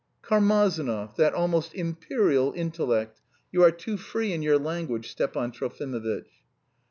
"Karmazinov, 0.23 1.15
that 1.17 1.35
almost 1.35 1.75
imperial 1.75 2.53
intellect. 2.53 3.21
You 3.51 3.61
are 3.61 3.69
too 3.69 3.97
free 3.97 4.33
in 4.33 4.41
your 4.41 4.57
language, 4.57 5.11
Stepan 5.11 5.51
Trofimovitch." 5.51 6.25